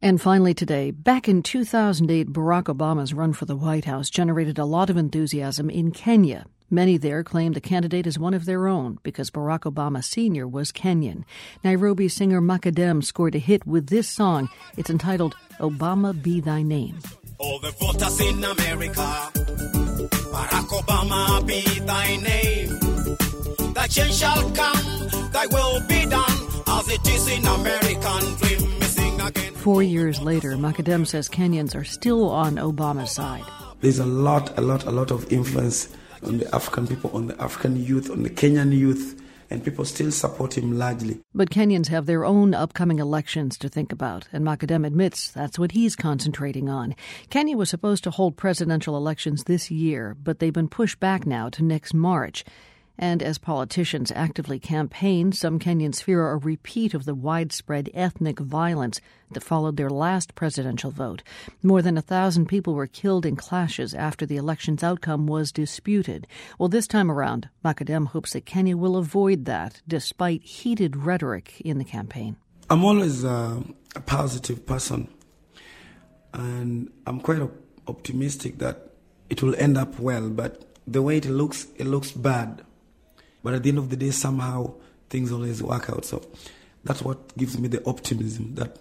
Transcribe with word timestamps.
And 0.00 0.20
finally, 0.20 0.54
today, 0.54 0.92
back 0.92 1.28
in 1.28 1.42
2008, 1.42 2.32
Barack 2.32 2.64
Obama's 2.64 3.12
run 3.12 3.32
for 3.32 3.46
the 3.46 3.56
White 3.56 3.84
House 3.84 4.08
generated 4.08 4.56
a 4.56 4.64
lot 4.64 4.90
of 4.90 4.96
enthusiasm 4.96 5.68
in 5.68 5.90
Kenya. 5.90 6.46
Many 6.70 6.98
there 6.98 7.24
claim 7.24 7.52
the 7.52 7.60
candidate 7.60 8.06
is 8.06 8.16
one 8.16 8.32
of 8.32 8.44
their 8.44 8.68
own 8.68 8.98
because 9.02 9.30
Barack 9.30 9.60
Obama 9.60 10.04
Sr. 10.04 10.46
was 10.46 10.70
Kenyan. 10.70 11.24
Nairobi 11.64 12.08
singer 12.08 12.40
Makadem 12.40 13.02
scored 13.02 13.34
a 13.34 13.38
hit 13.38 13.66
with 13.66 13.88
this 13.88 14.08
song. 14.08 14.48
It's 14.76 14.90
entitled 14.90 15.34
Obama 15.58 16.20
Be 16.22 16.40
Thy 16.40 16.62
Name. 16.62 17.00
All 17.38 17.58
the 17.58 17.72
voters 17.72 18.20
in 18.20 18.44
America, 18.44 19.30
Barack 20.30 20.68
Obama 20.80 21.44
be 21.44 21.62
thy 21.80 22.16
name. 22.16 23.72
Thy 23.72 23.86
change 23.88 24.14
shall 24.14 24.48
come, 24.52 25.30
thy 25.32 25.46
will 25.46 25.80
be 25.88 26.06
done, 26.06 26.38
as 26.68 26.88
it 26.88 27.08
is 27.08 27.28
in 27.28 27.44
American 27.44 28.36
dream. 28.36 28.47
Four 29.68 29.82
years 29.82 30.22
later, 30.22 30.52
Makadem 30.52 31.06
says 31.06 31.28
Kenyans 31.28 31.74
are 31.74 31.84
still 31.84 32.30
on 32.30 32.54
Obama's 32.54 33.10
side. 33.10 33.44
There's 33.82 33.98
a 33.98 34.06
lot, 34.06 34.56
a 34.56 34.62
lot, 34.62 34.84
a 34.86 34.90
lot 34.90 35.10
of 35.10 35.30
influence 35.30 35.94
on 36.22 36.38
the 36.38 36.54
African 36.54 36.86
people, 36.86 37.10
on 37.10 37.26
the 37.26 37.38
African 37.38 37.76
youth, 37.76 38.10
on 38.10 38.22
the 38.22 38.30
Kenyan 38.30 38.72
youth, 38.72 39.20
and 39.50 39.62
people 39.62 39.84
still 39.84 40.10
support 40.10 40.56
him 40.56 40.78
largely. 40.78 41.20
But 41.34 41.50
Kenyans 41.50 41.88
have 41.88 42.06
their 42.06 42.24
own 42.24 42.54
upcoming 42.54 42.98
elections 42.98 43.58
to 43.58 43.68
think 43.68 43.92
about, 43.92 44.26
and 44.32 44.42
Makadem 44.42 44.86
admits 44.86 45.30
that's 45.30 45.58
what 45.58 45.72
he's 45.72 45.96
concentrating 45.96 46.70
on. 46.70 46.94
Kenya 47.28 47.54
was 47.54 47.68
supposed 47.68 48.04
to 48.04 48.10
hold 48.10 48.38
presidential 48.38 48.96
elections 48.96 49.44
this 49.44 49.70
year, 49.70 50.16
but 50.18 50.38
they've 50.38 50.50
been 50.50 50.68
pushed 50.68 50.98
back 50.98 51.26
now 51.26 51.50
to 51.50 51.62
next 51.62 51.92
March. 51.92 52.42
And 53.00 53.22
as 53.22 53.38
politicians 53.38 54.10
actively 54.16 54.58
campaign, 54.58 55.30
some 55.30 55.60
Kenyans 55.60 56.02
fear 56.02 56.28
a 56.30 56.36
repeat 56.36 56.94
of 56.94 57.04
the 57.04 57.14
widespread 57.14 57.90
ethnic 57.94 58.40
violence 58.40 59.00
that 59.30 59.44
followed 59.44 59.76
their 59.76 59.90
last 59.90 60.34
presidential 60.34 60.90
vote. 60.90 61.22
More 61.62 61.80
than 61.80 61.96
a 61.96 62.02
thousand 62.02 62.46
people 62.46 62.74
were 62.74 62.88
killed 62.88 63.24
in 63.24 63.36
clashes 63.36 63.94
after 63.94 64.26
the 64.26 64.36
election's 64.36 64.82
outcome 64.82 65.28
was 65.28 65.52
disputed. 65.52 66.26
Well, 66.58 66.68
this 66.68 66.88
time 66.88 67.08
around, 67.08 67.48
Makadem 67.64 68.08
hopes 68.08 68.32
that 68.32 68.46
Kenya 68.46 68.76
will 68.76 68.96
avoid 68.96 69.44
that, 69.44 69.80
despite 69.86 70.42
heated 70.42 70.96
rhetoric 70.96 71.60
in 71.60 71.78
the 71.78 71.84
campaign. 71.84 72.36
I'm 72.68 72.84
always 72.84 73.24
uh, 73.24 73.62
a 73.94 74.00
positive 74.00 74.66
person, 74.66 75.06
and 76.34 76.90
I'm 77.06 77.20
quite 77.20 77.42
optimistic 77.86 78.58
that 78.58 78.90
it 79.30 79.40
will 79.40 79.54
end 79.54 79.78
up 79.78 80.00
well, 80.00 80.28
but 80.30 80.64
the 80.84 81.00
way 81.00 81.18
it 81.18 81.26
looks, 81.26 81.68
it 81.76 81.86
looks 81.86 82.10
bad 82.10 82.62
but 83.48 83.54
at 83.54 83.62
the 83.62 83.70
end 83.70 83.78
of 83.78 83.88
the 83.88 83.96
day, 83.96 84.10
somehow 84.10 84.74
things 85.08 85.32
always 85.32 85.62
work 85.62 85.88
out. 85.88 86.04
So 86.04 86.20
that's 86.84 87.00
what 87.00 87.34
gives 87.38 87.58
me 87.58 87.66
the 87.66 87.82
optimism 87.86 88.56
that 88.56 88.76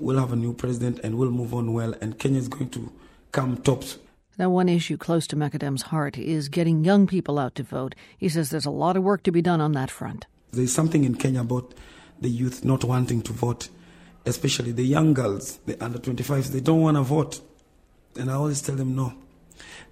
we'll 0.00 0.18
have 0.18 0.32
a 0.32 0.34
new 0.34 0.52
president 0.52 0.98
and 1.04 1.16
we'll 1.16 1.30
move 1.30 1.54
on 1.54 1.72
well, 1.72 1.94
and 2.00 2.18
Kenya 2.18 2.40
is 2.40 2.48
going 2.48 2.68
to 2.70 2.90
come 3.30 3.58
tops. 3.58 3.96
Now, 4.36 4.50
one 4.50 4.68
issue 4.68 4.96
close 4.96 5.28
to 5.28 5.36
Makadem's 5.36 5.82
heart 5.82 6.18
is 6.18 6.48
getting 6.48 6.84
young 6.84 7.06
people 7.06 7.38
out 7.38 7.54
to 7.54 7.62
vote. 7.62 7.94
He 8.18 8.28
says 8.28 8.50
there's 8.50 8.66
a 8.66 8.72
lot 8.72 8.96
of 8.96 9.04
work 9.04 9.22
to 9.22 9.30
be 9.30 9.40
done 9.40 9.60
on 9.60 9.70
that 9.74 9.88
front. 9.88 10.26
There's 10.50 10.72
something 10.72 11.04
in 11.04 11.14
Kenya 11.14 11.42
about 11.42 11.72
the 12.20 12.28
youth 12.28 12.64
not 12.64 12.82
wanting 12.82 13.22
to 13.22 13.32
vote, 13.32 13.68
especially 14.26 14.72
the 14.72 14.82
young 14.82 15.14
girls, 15.14 15.60
the 15.64 15.80
under 15.80 16.00
25s, 16.00 16.48
they 16.48 16.58
don't 16.58 16.80
want 16.80 16.96
to 16.96 17.04
vote. 17.04 17.40
And 18.18 18.32
I 18.32 18.34
always 18.34 18.62
tell 18.62 18.74
them 18.74 18.96
no. 18.96 19.12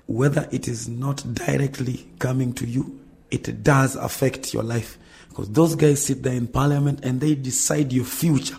Whether 0.09 0.49
it 0.51 0.67
is 0.67 0.89
not 0.89 1.23
directly 1.33 2.09
coming 2.19 2.53
to 2.55 2.67
you, 2.67 3.06
it 3.31 3.63
does 3.63 3.97
affect 3.97 4.53
your 4.55 4.63
life 4.63 4.99
because 5.29 5.51
those 5.51 5.75
guys 5.75 6.05
sit 6.05 6.23
there 6.23 6.33
in 6.33 6.47
parliament 6.47 7.01
and 7.03 7.21
they 7.21 7.35
decide 7.35 7.93
your 7.93 8.05
future. 8.05 8.57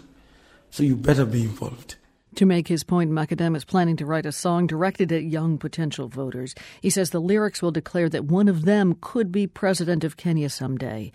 So 0.70 0.84
you 0.84 0.96
better 0.96 1.26
be 1.26 1.44
involved. 1.44 1.96
To 2.36 2.46
make 2.46 2.68
his 2.68 2.84
point, 2.84 3.10
Makadem 3.10 3.56
is 3.56 3.66
planning 3.66 3.95
to 3.95 4.06
write 4.06 4.28
a 4.28 4.32
song 4.32 4.68
directed 4.68 5.12
at 5.12 5.23
young 5.23 5.58
potential 5.58 6.08
voters. 6.08 6.54
He 6.82 6.92
says 6.92 7.10
the 7.10 7.20
lyrics 7.20 7.64
will 7.64 7.72
declare 7.72 8.10
that 8.10 8.26
one 8.26 8.48
of 8.48 8.66
them 8.66 8.95
could 9.02 9.32
be 9.32 9.48
president 9.48 10.04
of 10.04 10.17
Kenya 10.17 10.50
someday. 10.50 11.11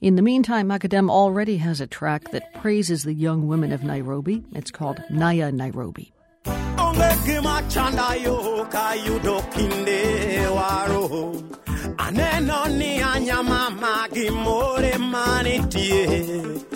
In 0.00 0.16
the 0.16 0.22
meantime, 0.22 0.68
Makadem 0.68 1.08
already 1.08 1.58
has 1.58 1.80
a 1.80 1.86
track 1.86 2.32
that 2.32 2.52
praises 2.54 3.04
the 3.04 3.14
young 3.14 3.46
women 3.46 3.70
of 3.70 3.84
Nairobi. 3.84 4.42
It's 4.52 4.72
called 4.72 5.00
Naya 5.10 5.52
Nairobi. 5.52 6.12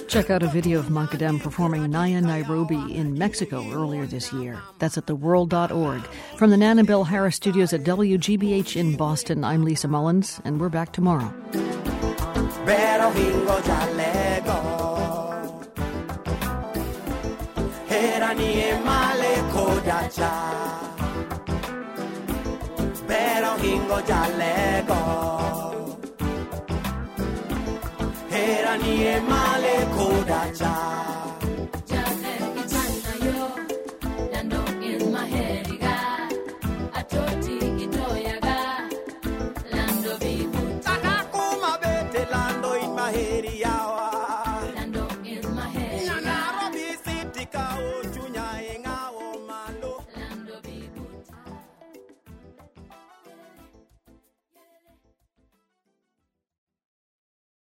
Check 0.08 0.30
out 0.30 0.42
a 0.42 0.48
video 0.48 0.78
of 0.78 0.86
Makadem 0.86 1.40
performing 1.40 1.90
Naya 1.90 2.20
Nairobi 2.20 2.94
in 2.94 3.16
Mexico 3.16 3.64
earlier 3.72 4.06
this 4.06 4.32
year. 4.32 4.60
That's 4.78 4.98
at 4.98 5.06
theworld.org. 5.06 6.02
From 6.36 6.50
the 6.50 6.56
Nan 6.56 6.78
and 6.78 6.86
Bill 6.86 7.04
Harris 7.04 7.36
studios 7.36 7.72
at 7.72 7.84
WGBH 7.84 8.76
in 8.76 8.96
Boston, 8.96 9.44
I'm 9.44 9.64
Lisa 9.64 9.88
Mullins, 9.88 10.40
and 10.44 10.60
we're 10.60 10.68
back 10.68 10.92
tomorrow. 10.92 11.32
jalego 24.08 25.37
Era 28.46 28.76
niemale 28.76 29.76
kodachaa. 29.96 31.17